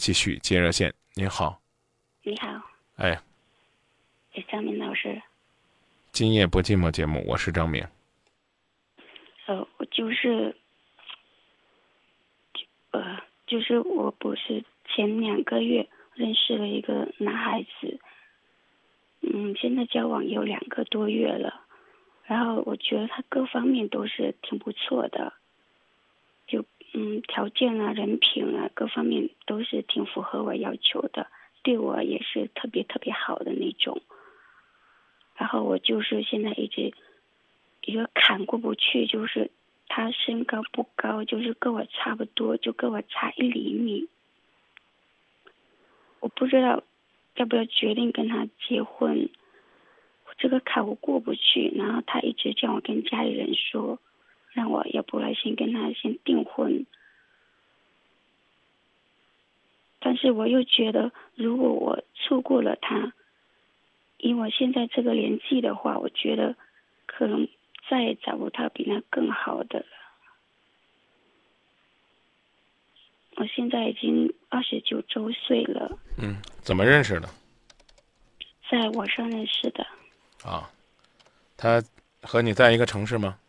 [0.00, 0.94] 继续接热线。
[1.14, 1.60] 您好，
[2.22, 2.48] 你好，
[2.96, 3.20] 哎，
[4.32, 5.20] 哎，张明老师，
[6.10, 7.86] 今夜不寂寞节目，我是张明。
[9.44, 10.56] 呃，我就是，
[12.92, 18.00] 呃，就是我不是前两个月认识了一个男孩子，
[19.20, 21.60] 嗯，现在交往有两个多月了，
[22.24, 25.39] 然后我觉得他各方面都是挺不错的，就
[26.92, 31.28] 嗯条件啊、人品啊各方面都是挺符合我要求的，
[31.62, 34.02] 对我也是特别特别好的那种。
[35.36, 36.92] 然后我就是现在一直
[37.84, 39.50] 一个坎过不去，就是
[39.88, 44.08] 他身高不高，就是跟我差不多，就跟我差一厘米。
[46.20, 46.82] 我不知道
[47.36, 49.30] 要不要决定跟他结婚，
[50.36, 51.72] 这个坎我过不去。
[51.74, 53.98] 然后他一直叫我跟家里人说，
[54.52, 56.86] 让我要不来先跟他先订婚。
[59.98, 63.12] 但是我又觉得，如果我错过了他，
[64.18, 66.56] 以我现在这个年纪的话，我觉得
[67.06, 67.48] 可能
[67.88, 69.86] 再也找不到比那更好的了。
[73.36, 77.28] 我现在已经二十九周岁了，嗯，怎么认识的？
[78.70, 79.84] 在网上认识的，
[80.44, 80.70] 啊，
[81.56, 81.82] 他
[82.22, 83.39] 和你在一个城市吗？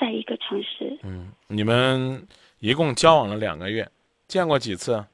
[0.00, 2.26] 在一个城市，嗯，你们
[2.60, 3.86] 一共交往了两个月，
[4.26, 5.04] 见过几次？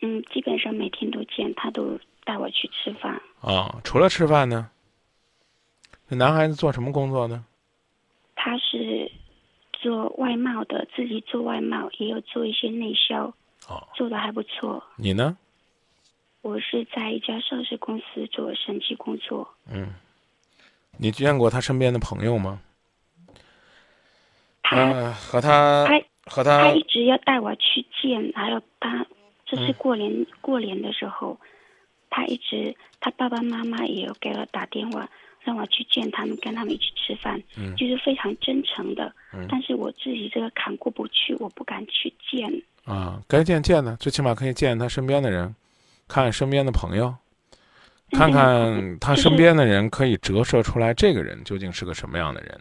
[0.00, 3.20] 嗯，基本上每天都见，他都带我去吃饭。
[3.40, 4.70] 啊，除了吃饭呢？
[6.08, 7.44] 那男孩子做什么工作呢？
[8.36, 9.10] 他是
[9.72, 13.24] 做外贸的，自己做外贸，也有做一些内销，
[13.68, 14.82] 哦，做的还不错。
[14.96, 15.36] 你呢？
[16.42, 19.48] 我是在一家上市公司做审计工作。
[19.68, 19.94] 嗯，
[20.96, 22.60] 你见过他身边的朋友吗？
[24.74, 29.06] 他、呃，和他他和他他一直要带我去见，还有他
[29.46, 31.38] 这次嗯过年、过年的时候，
[32.10, 35.08] 他一直他爸爸妈妈也有给我打电话，
[35.42, 39.12] 让我去见他们，跟他们一起吃饭，嗯就是非常真诚的。
[39.34, 42.50] 嗯但是我自己这个坎过不去，我不敢去见。
[42.84, 45.54] 啊，该见见呢，最起码可以见见他身边的人，
[46.08, 47.14] 看看身边的朋友，
[48.10, 52.60] 看看他身边的人，可以折射出来这个人究竟是个什么样的人。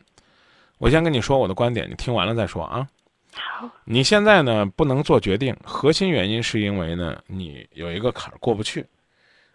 [0.82, 2.88] 我先跟你说我的观点，你听完了再说啊。
[3.36, 8.84] 好，你现在呢不能做决定，核心原因是因为呢你有一个坎儿过不去。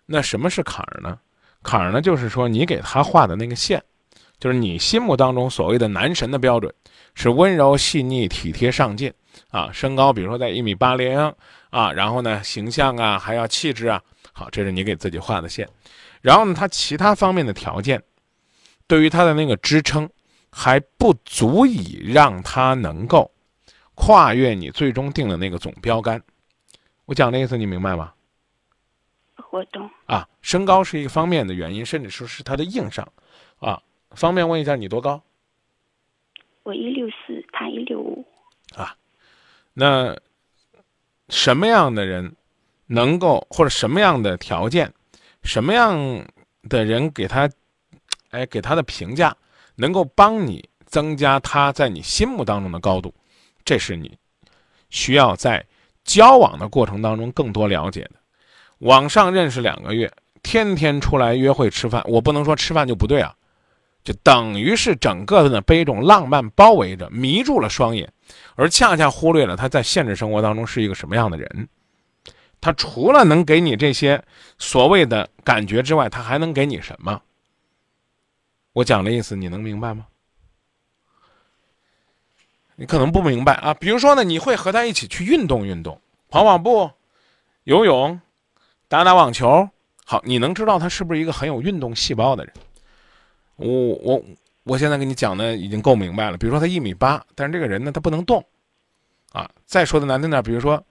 [0.07, 1.19] 那什么是坎儿呢？
[1.65, 3.83] 坎儿呢就是说你给他画的那个线，
[4.39, 6.73] 就是你心目当中所谓的男神的标准，
[7.17, 9.13] 是温柔细腻、体贴上进
[9.51, 11.35] 啊，身高比如说在一米八零
[11.71, 14.01] 啊，然后呢形象啊还要气质啊，
[14.33, 15.69] 好，这是你给自己画的线。
[16.21, 18.01] 然后呢，他其他方面的条件，
[18.87, 20.09] 对于他的那个支撑，
[20.59, 23.31] 还不足以让他能够。
[23.95, 26.23] 跨越你最终定的那个总标杆，
[27.05, 28.15] 我讲的意思你明白吗？
[29.51, 29.91] 我懂。
[30.07, 33.07] 啊，身高是一个方面的原因，甚至说是他的硬伤，
[33.59, 35.23] 啊，方便问一下你多高？
[36.63, 38.27] 我一六四，他一六五。
[38.75, 38.97] 啊
[39.75, 40.17] 那
[41.29, 42.35] 什么样的人
[42.87, 44.91] 能够，或者什么样的条件，
[45.43, 46.27] 什么样
[46.69, 47.49] 的人给他，
[48.31, 49.37] 哎，给他的评价，
[49.77, 53.15] 能够帮你增加他在你心目当中的高度，
[53.65, 54.17] 这是你
[54.91, 55.65] 需要在
[56.05, 58.13] 交往的过程当中更多了解的。
[58.79, 63.35] 网上认识两个月，天天出来约会吃饭，我不能说吃饭就不对啊，
[64.05, 68.13] 就等于是整个的被一种浪漫包围着，迷住了双眼。
[68.55, 71.69] 而恰恰忽略了他在现实生活当中是一个什么样的人。
[72.61, 74.23] 他除了能给你这些
[74.59, 77.21] 所谓的感觉之外，他还能给你什么？
[78.77, 80.07] 我讲的意思你能明白吗？
[82.75, 83.73] 你可能不明白啊。
[83.73, 85.99] 比如说呢，你会和他一起去运动运动，
[86.29, 86.91] 跑跑步、
[87.65, 88.21] 游泳、
[88.87, 89.67] 打打网球。
[90.05, 92.53] 好，你能知道他是不是一个很有运动细胞的人？
[93.57, 93.69] 我
[94.03, 94.23] 我。
[94.65, 96.37] 我现在跟你讲的已经够明白了。
[96.37, 98.45] 比如说他一米八，但是这个人呢，他不能动，
[99.31, 100.85] 啊，再说的难听点，比如说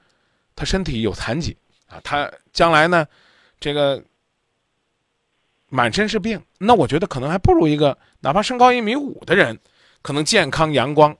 [0.55, 1.57] 他身体有残疾
[1.89, 3.05] 啊，他将来呢，
[3.59, 4.01] 这个
[5.69, 9.57] 满身是病，那我觉得可能还不如一个哪怕身高一米五的人，
[10.01, 11.15] 可能健康阳光，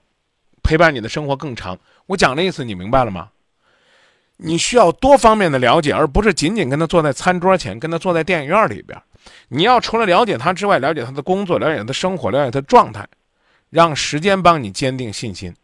[0.62, 1.78] 陪伴你的生活更长。
[2.06, 3.30] 我讲的意思你明白了吗？
[4.38, 9.00] 你需要多方面的了解，而不是仅仅跟他坐在餐桌前，跟他坐在电影院里边。
[9.48, 13.06] 你要除了了解他之外，了解他的工作，了解他的生活，了解他的状态，
[13.70, 15.54] 让时间帮你坚定信心。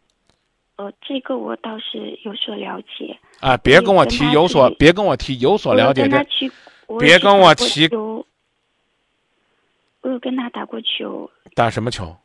[0.77, 3.15] 呃，这个我倒是有所了解。
[3.39, 6.25] 啊，别跟我提有所，别跟我提有所了解这，
[6.97, 7.87] 别跟我提。
[10.03, 11.29] 我有跟他打过球。
[11.55, 12.15] 打什么球？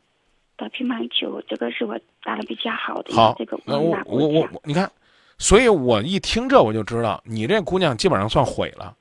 [0.57, 3.15] 打乒乓球，这个是我打的比较好的。
[3.15, 4.91] 好，这个我我我我，你看，
[5.37, 8.95] 所以我一听这我就知道，你这姑娘基本上算毁了。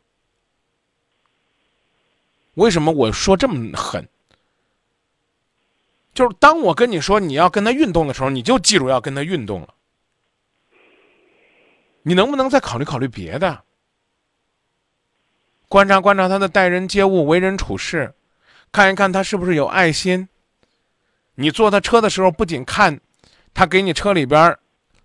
[2.55, 4.09] 为什么我说这么狠？
[6.15, 9.75] 就是当我跟你说你要跟他运动的时候，你就记住要跟他运动了。
[12.03, 13.65] 你能不能再考虑考虑别的？
[15.69, 18.15] 观察观察他的待人接物、为人处事，
[18.73, 20.29] 看一看他是不是有爱心。
[21.37, 23.01] 你坐他车的时候，不仅看
[23.55, 24.57] 他给你车里边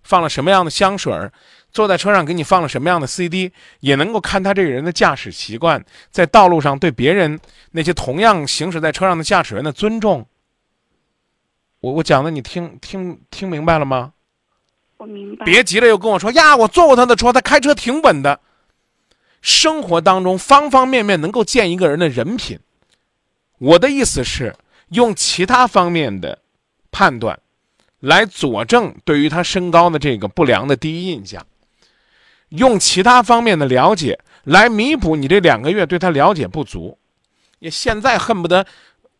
[0.02, 1.32] 放了什么样的香水儿，
[1.70, 7.38] 坐在车上给你放了什么样的 CD，也能够看他这个人的驾驶习惯，在道路上对别人
[7.70, 10.26] 那些同样行驶在车上的驾驶员的尊重。
[11.80, 14.12] 我我讲的你听听听明白了吗？
[14.96, 15.44] 我明白。
[15.44, 18.40] 别急了，又跟我说呀，我坐过他的车，他开车挺稳的。
[19.40, 22.58] 生活当中方方面面能够见一个人的人品。
[23.64, 24.54] 我的意思是
[24.90, 26.38] 用其他方面的
[26.90, 27.38] 判断
[28.00, 31.46] 来佐证对于他身高的这个不良的第一印象，
[32.50, 36.98] 用其他方面的了解来弥补你这两个月对他了解不足。
[37.60, 38.66] 你现在恨不得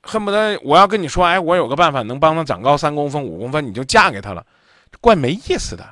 [0.02, 4.44] 恨不得我要跟你说，哎，我有个办法能帮他长高三公分五公分，你就嫁给他了，
[5.00, 5.88] 怪没意思的。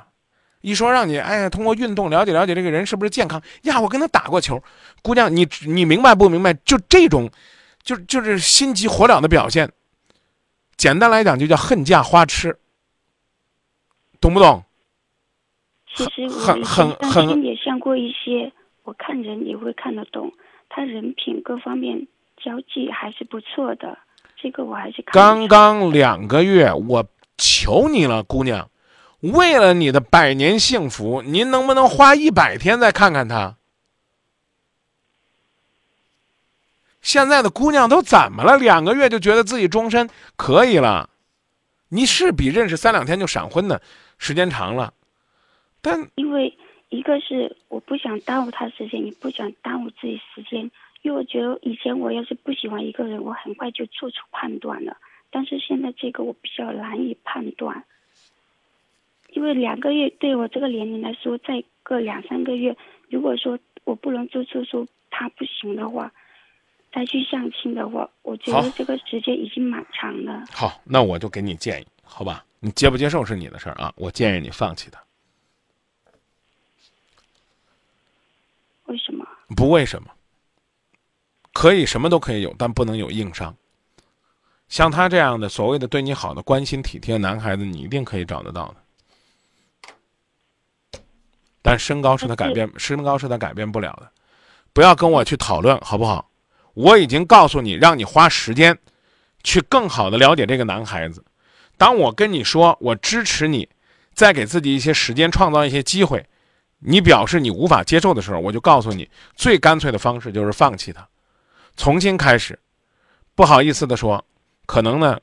[0.61, 3.81] 一说让你哎呀，通过运动了解了解这个人是不是健康呀？
[3.81, 4.63] 我跟他打过球，
[5.01, 6.53] 姑娘，你你明白不明白？
[6.53, 7.27] 就这种，
[7.83, 9.71] 就就是心急火燎的表现。
[10.75, 12.57] 简单来讲，就叫恨嫁花痴，
[14.19, 14.63] 懂不懂？
[15.95, 18.51] 其实很很很也像过一些，
[18.83, 20.33] 我看人也会看得懂，
[20.67, 23.97] 他人品各方面交际还是不错的，
[24.35, 27.05] 这个我还是刚刚两个月，我
[27.37, 28.69] 求你了，姑娘。
[29.19, 33.55] 为了你的百年幸福，您能不能花一百天再看看他？
[37.03, 38.57] 现在的姑娘都怎么了？
[38.57, 41.09] 两个月就觉得自己终身可以了？
[41.89, 43.79] 你是比认识三两天就闪婚的
[44.17, 44.93] 时间长了，
[45.81, 46.57] 但因为
[46.89, 50.71] 一个是我不想耽误他时间，也不想耽误自己时间，
[51.03, 54.97] 因为我觉得以前我要是不喜欢一个人，我很快就做出判断了，
[55.29, 57.83] 但是现在这个我比较难以判断。
[59.29, 62.75] 因为两个月对我这个年龄来说，再个两三个月，
[63.09, 66.11] 如果说我不能做出说他不行的话，
[66.93, 70.43] 再去相亲的话，我觉得这个时间已经蛮长了。
[70.51, 72.45] 好，那我就给你建议，好吧？
[72.59, 75.03] 你接不接受是你的事儿啊，我建议你放弃他。
[78.85, 79.25] 为什么？
[79.55, 80.09] 不为什么？
[81.51, 83.55] 可以什么都可以有，但不能有硬伤。
[84.67, 88.73] 像他这样的所谓的对你好的、关心体贴的男孩子，你一定可以找得到
[90.91, 90.99] 的。
[91.61, 94.11] 但身高是他改变，身高是他改变不了的，
[94.73, 96.29] 不要跟我去讨论，好不好？
[96.73, 98.77] 我已经告诉你，让你花时间，
[99.43, 101.23] 去更好的了解这个男孩子。
[101.77, 103.69] 当我跟你说我支持你，
[104.13, 106.25] 再给自己一些时间，创造一些机会，
[106.79, 111.07] 你表示你无法接受的时候，我就告诉你，最干脆的方式就是放弃他，
[111.75, 112.57] 重新开始。
[113.35, 114.23] 不好意思的说，
[114.65, 115.19] 可能呢，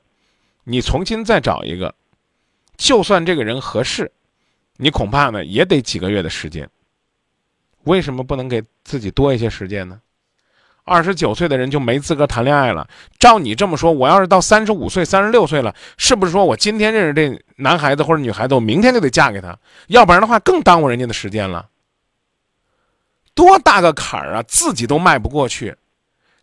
[0.65, 1.95] 你重新再找一个，
[2.77, 4.11] 就算这个人合适。
[4.77, 6.69] 你恐怕呢也得几个月的时间。
[7.83, 10.01] 为什么不能给自己多一些时间呢？
[10.83, 12.87] 二十九岁的人就没资格谈恋爱了。
[13.19, 19.57] 照你这么说，我要是到三十五岁、三十六岁了，是不是说我今天认识这男孩子或者女孩子，我明天就得嫁给他？
[19.87, 21.67] 要不然的话，更耽误人家的时间了。
[23.33, 25.75] 多大个坎儿啊，自己都迈不过去。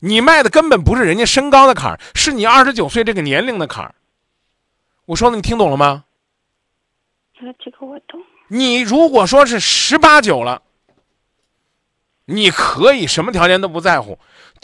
[0.00, 3.95] 你迈的根本不是人家身高的坎儿，是你二十九岁这个年龄的坎儿。
[5.07, 6.04] 我说的你听懂了吗？
[7.59, 8.21] 这个我懂。
[8.49, 10.62] 你如果说是十八九了，
[12.30, 14.18] 你可以什么条件都不在乎，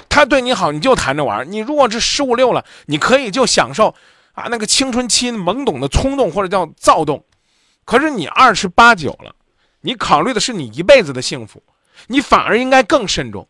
[0.09, 3.95] 他对你好你就谈着玩你如果是十五六了，你可以就享受
[4.33, 7.25] 啊那个青春期懵懂的冲动或者叫躁动。
[7.85, 9.35] 可是你二十八九了，
[9.81, 11.63] 你考虑的是你一辈子的幸福，
[12.09, 13.49] 你反而应该更慎重。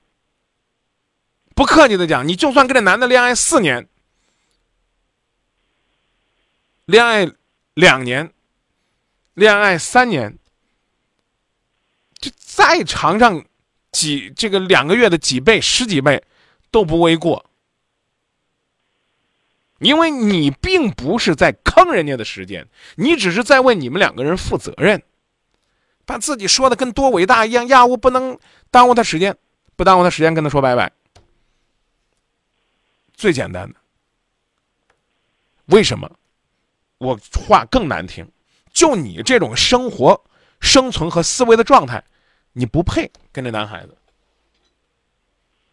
[1.54, 3.88] 不客气的讲，你就算跟这男的恋爱四年，
[6.86, 7.30] 恋爱
[7.74, 8.30] 两年。
[9.34, 10.38] 恋爱三年，
[12.20, 13.44] 就再尝上
[13.94, 16.24] 几这个两个月的几倍、十几倍
[16.72, 17.46] 都不为过，
[19.78, 25.00] 因为你并不是在坑人家的时间，你只是在为你们两个人负责任，
[26.04, 27.86] 把自己说的跟多伟大一样呀！
[27.86, 28.36] 我不能
[28.72, 29.36] 耽误他时间，
[29.76, 30.90] 不耽误他时间，跟他说拜拜。
[33.14, 33.76] 最简单的，
[35.66, 36.10] 为什么？
[36.98, 38.28] 我话更难听。
[38.72, 40.24] 就你这种生活、
[40.60, 42.02] 生存和思维的状态，
[42.54, 43.94] 你不配跟这男孩子。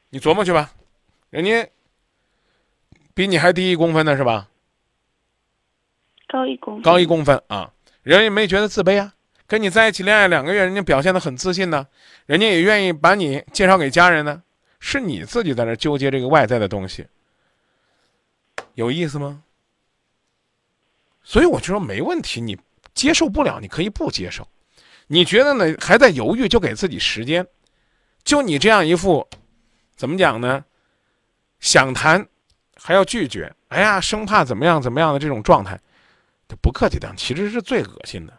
[0.10, 0.74] 你琢磨去吧，
[1.30, 1.70] 人家
[3.14, 4.50] 比你还低一公分呢，是吧？
[6.28, 6.84] 高一公分。
[6.84, 7.74] 高一公分啊，
[8.04, 9.14] 人家没觉得自卑啊，
[9.48, 11.88] 跟你在一起恋爱两个月，人家表现的很自信呢，
[12.26, 14.44] 人家也愿意把你介绍给家人呢，
[14.80, 17.08] 是你自己在那纠结这个外在的东西，
[18.74, 19.44] 有意思吗？
[21.24, 22.58] 所以我就说没问题，你
[22.94, 24.46] 接受不了，你可以不接受。
[25.14, 25.76] 你觉得呢？
[25.78, 27.46] 还在犹豫，就给自己时间。
[28.24, 29.28] 就你这样一副，
[29.98, 30.64] 怎么讲呢？
[31.60, 32.26] 想谈，
[32.78, 33.54] 还要拒绝。
[33.68, 35.78] 哎呀，生怕怎么样怎么样的这种状态，
[36.62, 38.32] 不客气点，其实是最恶心的。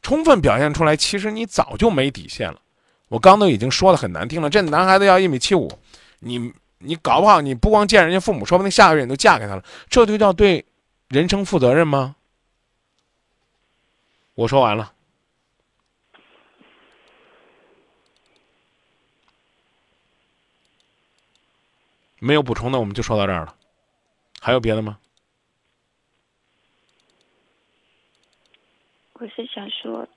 [0.00, 2.60] 充分表现出来，其实你早就没底线了。
[3.08, 5.68] 我刚都已经说的很难听了，这男孩子要一米七五，
[6.20, 10.64] 你你搞不好你不光见人家父母，说不定下个月你都嫁给他了，这就叫对
[11.08, 12.14] 人生负责任吗？
[14.36, 14.92] 我说完了。
[22.20, 23.54] 没有补充的，我们就说到这儿了。
[24.40, 24.98] 还有别的吗？
[29.14, 30.08] 我是想说，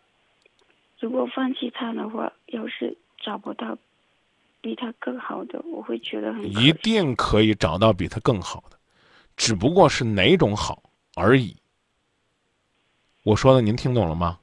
[0.99, 3.77] 如果放弃他的话，要是找不到
[4.61, 8.77] 比他更好的，我会觉得很一定可以找到比他更好的，
[9.35, 10.83] 只不过是哪种好
[11.15, 11.57] 而已。
[13.23, 14.39] 我说的您听懂了吗？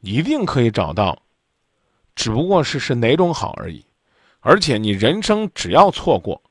[0.00, 1.22] 一定可以找到，
[2.14, 3.84] 只不过是是哪种好而已。
[4.46, 6.42] 而且你人生只要错过，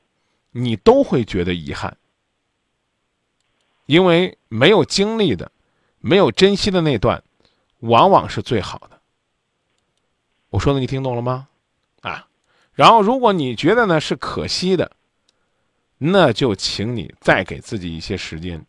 [0.50, 1.96] 你都会觉得遗憾，
[3.86, 5.52] 因为没有经历的、
[6.00, 7.22] 没有珍惜的那段，
[7.78, 9.00] 往往是最好的。
[10.50, 11.46] 我说的你听懂了吗？
[12.00, 12.26] 啊，
[12.72, 14.90] 然后如果你觉得呢是可惜的，
[15.98, 18.66] 那就请你再给自己一些时间，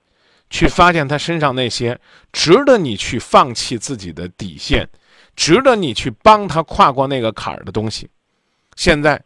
[0.51, 1.99] 去发现他身上那些
[2.31, 4.87] 值得你去放弃自己的底线，
[5.35, 8.07] 值得你去帮他跨过那个坎儿的东西。
[8.75, 9.23] 现在，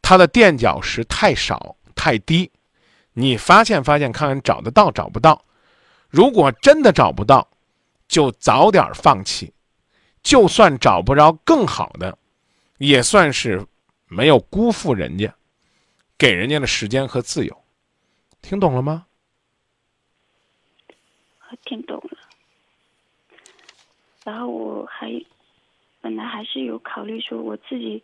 [0.00, 2.50] 他的垫脚石太少太低，
[3.12, 5.44] 你发现发现看看找得到找不到？
[6.08, 7.48] 如果真的找不到，
[8.08, 9.52] 就早点放弃。
[10.22, 12.16] 就算找不着更好的，
[12.78, 13.66] 也算是
[14.06, 15.34] 没有辜负人家，
[16.16, 17.64] 给人家的时间和自由。
[18.40, 19.06] 听懂了吗？
[21.50, 22.18] 我听懂了。
[24.24, 25.10] 然后我还
[26.00, 28.02] 本来还是有考虑说我自己。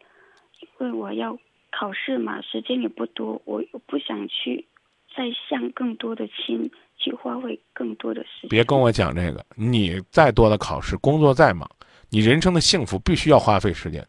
[0.81, 1.37] 因为我要
[1.71, 4.67] 考试嘛，时间也不多，我又不想去
[5.15, 8.49] 再向更多的亲，去花费更多的时间。
[8.51, 11.69] 别跟我讲这个，你再多的考试，工作再忙，
[12.09, 14.07] 你人生的幸福必须要花费时间。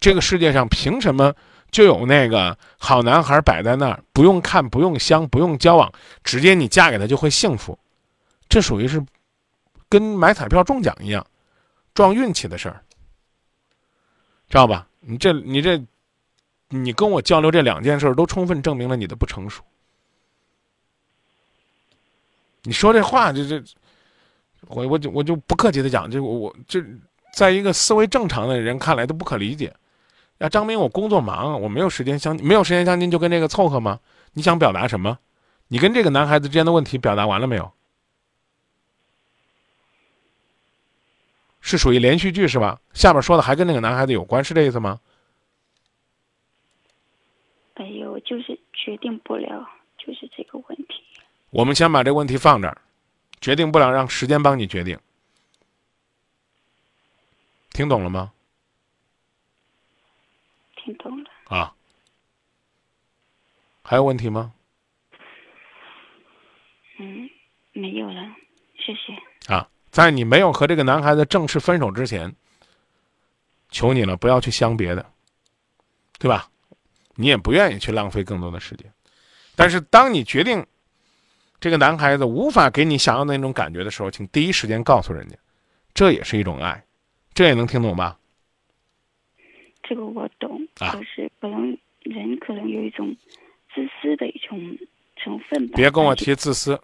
[0.00, 1.34] 这个世界上凭什么
[1.70, 5.92] 就有那个好男孩摆在那儿，不用看，不用相，不用交往，
[6.24, 7.78] 直接你嫁给他就会幸福？
[8.48, 9.04] 这属于是
[9.88, 11.26] 跟买彩票中奖一样，
[11.94, 12.82] 撞运气的事儿，
[14.48, 14.86] 知道吧？
[15.00, 15.80] 你这，你这，
[16.68, 19.62] 你跟我交流这两件事，都充分证明了你的不成熟。
[22.62, 23.62] 你说这话，这这，
[24.66, 26.82] 我我就我就不客气的讲，这我我这，
[27.32, 29.72] 在一个思维正常的人看来都不可理解。
[30.38, 34.00] 啊，张明，我工作忙，我没有时间相，没有时间相亲，就跟这个凑合吗？
[34.32, 35.18] 你想表达什么？
[35.68, 37.72] 你跟这个男孩子之间的问题表达完了没有？
[41.60, 42.80] 是属于连续剧是吧？
[42.92, 45.00] 下边说的还跟那个男孩子有关，是这意思吗？
[47.76, 49.68] 没有，就是决定不了，
[49.98, 51.02] 就是这个问题。
[51.50, 52.80] 我们先把这个问题放这儿，
[53.40, 54.98] 决定不了，让时间帮你决定。
[57.70, 58.32] 听懂了吗？
[60.76, 61.30] 听懂了。
[61.48, 61.74] 啊，
[63.82, 64.54] 还有问题吗？
[66.98, 67.28] 嗯，
[67.72, 68.34] 没有了，
[68.78, 69.52] 谢谢。
[69.54, 69.68] 啊。
[69.90, 72.34] 在你没有和这个男孩子正式分手之前，
[73.70, 75.10] 求你了，不要去相别的，
[76.18, 76.50] 对吧？
[77.16, 78.90] 你也不愿意去浪费更多的时间。
[79.56, 80.64] 但是，当你决定
[81.58, 85.36] 这个男孩子无法给你想要的那种感觉的时候，请第一时间告诉人家，
[85.94, 86.84] 这也是一种爱，
[87.34, 88.18] 这也能听懂吧？
[89.82, 93.16] 这个我懂，就是可能人可能有一种
[93.74, 94.58] 自私的一种
[95.16, 95.74] 成分吧。
[95.76, 96.80] 别跟我提自私。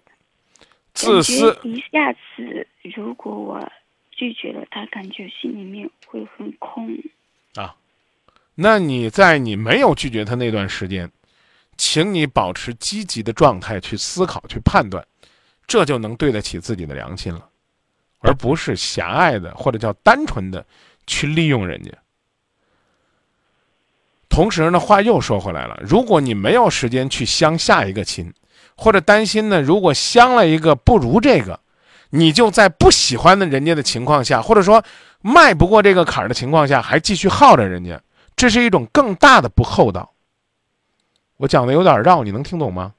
[0.93, 3.71] 自私一下子，如果我
[4.11, 6.95] 拒绝了他，感觉心里面会很空。
[7.55, 7.75] 啊，
[8.55, 11.09] 那你在你没有拒绝他那段时间，
[11.77, 15.05] 请你保持积极的状态去思考、去判断，
[15.65, 17.47] 这就能对得起自己的良心了，
[18.19, 20.65] 而不是狭隘的或者叫单纯的
[21.07, 21.91] 去利用人家。
[24.29, 28.33] 同时呢，话又说回来了，如果你没有时间去相下一个亲。
[28.75, 29.61] 或者担心呢？
[29.61, 31.59] 如果相了一个不如这个，
[32.09, 34.83] 你就在不喜欢的人家的情况下，或者说
[35.21, 38.01] 迈不过这个坎儿的情况下，还继续耗着人家，
[38.43, 40.11] 这是一种更大的不厚道。
[41.37, 42.93] 我讲的有点绕，你能听懂吗？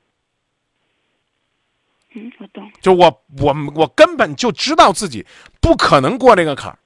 [2.14, 2.72] 嗯，我懂。
[2.80, 5.26] 就我我我根本就知道自己
[5.60, 6.78] 不可能过这个坎儿，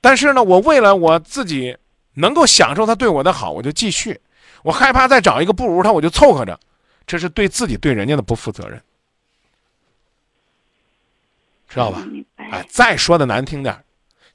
[0.00, 1.76] 但是呢，我为了我自己
[2.12, 4.20] 能够享受他对我的好，我就继续。
[4.62, 6.60] 我害怕再找一个不如他，我就凑合着，
[7.04, 8.80] 这是对自己对人家的不负责任，
[11.68, 12.06] 知道吧？
[12.36, 13.84] 哎，再说的难听点儿，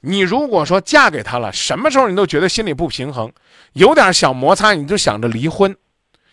[0.02, 3.32] 你如果说嫁给他了，什么时候你都觉得心里不平衡，
[3.74, 5.76] 有点小摩擦你就想着离婚，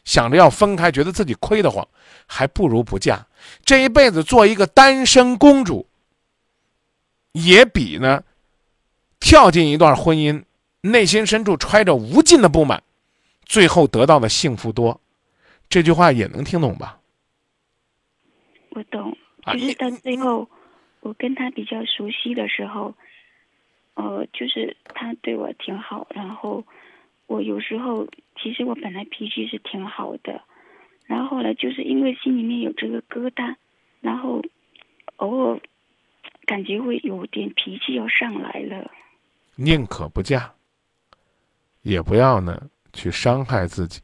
[0.05, 1.87] 想着要分开，觉得自己亏得慌，
[2.27, 3.27] 还不如不嫁。
[3.65, 5.89] 这一辈子做一个单身公主，
[7.33, 8.23] 也比呢
[9.19, 10.45] 跳进一段婚姻，
[10.81, 12.83] 内心深处揣着无尽的不满。
[13.45, 15.01] 最后得到的幸福多，
[15.69, 16.99] 这句话也能听懂吧？
[18.71, 20.49] 我懂，啊就是到你最后，
[21.01, 22.95] 我跟他比较熟悉的时候，
[23.97, 26.63] 呃，就是他对我挺好，然后
[27.27, 28.07] 我有时候
[28.41, 30.43] 其实我本来脾气是挺好的，
[31.07, 33.57] 然后后来就是因为心里面有这个疙瘩，
[34.01, 34.43] 然后
[35.17, 35.61] 偶尔
[36.45, 38.91] 感觉会有点脾气要上来了。
[39.55, 40.53] 宁可不嫁，
[41.81, 44.03] 也不要呢去伤害自己，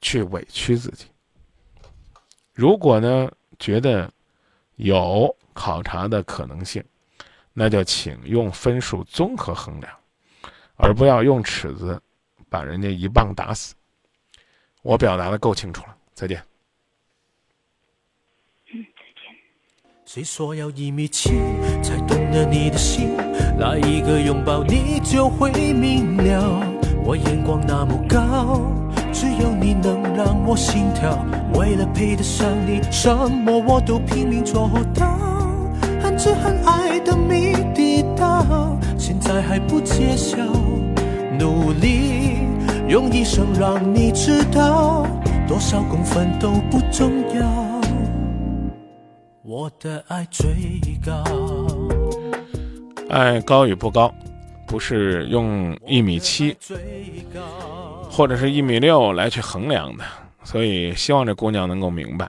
[0.00, 1.06] 去委屈自己。
[2.54, 4.08] 如果呢觉得
[4.76, 6.82] 有考察的可能性，
[7.58, 9.90] 那就请用分数综合衡量，
[10.74, 11.98] 而不要用尺子
[12.50, 13.74] 把人家一棒打死。
[14.82, 16.42] 我表达的够清楚了，再见。
[20.04, 21.30] 谁说要一米七
[21.82, 23.16] 才懂得你的心？
[23.58, 26.60] 来一个拥抱你就会明了。
[27.02, 28.70] 我眼光那么高，
[29.14, 31.24] 只有你能让我心跳。
[31.54, 35.16] 为了配得上你，什么我都拼命做到。
[36.02, 37.45] 很挚很爱的谜底
[39.26, 40.38] 在还不揭晓。
[41.36, 42.38] 努力
[42.88, 45.04] 用一生让你知道，
[45.48, 47.44] 多少公分都不重要。
[49.42, 50.46] 我的爱最
[51.04, 51.24] 高。
[53.10, 54.14] 爱高与不高，
[54.66, 56.56] 不是用一米七
[58.08, 60.04] 或者是一米六来去衡量的，
[60.44, 62.28] 所以希望这姑娘能够明白，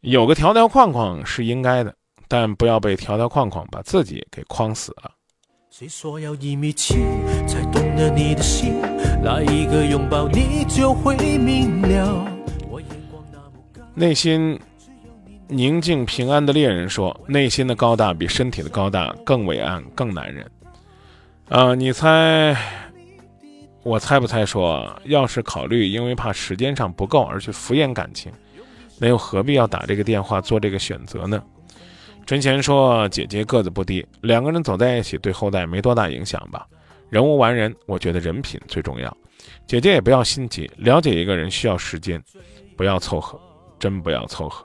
[0.00, 1.94] 有个条条框框是应该的，
[2.28, 5.10] 但不要被条条框框把自己给框死了。
[5.72, 6.96] 谁说要一米七
[7.48, 8.82] 才懂得你的心？
[9.22, 12.26] 来一个拥抱你就会明了。
[12.68, 14.60] 我眼光那么高，内心
[15.48, 20.46] 宁静平安的猎人说：“内心的高大比身体的高大更伟岸，更男人。”
[21.48, 22.54] 啊，你猜？
[23.82, 28.30] 我猜不猜说，要是考虑因为怕时间上不够而去敷衍感情，
[28.98, 31.42] 那又何必要打这个电话做这个选择呢？
[32.24, 36.66] 陈贤说：“姐姐个子不低，两个人走在一起对后代没多大影响吧。
[37.10, 39.14] 人无完人，我觉得人品最重要。
[39.66, 42.22] 姐姐也不要心急，了解一个人需要时间，
[42.76, 43.38] 不要凑合，
[43.78, 44.64] 真不要凑合。”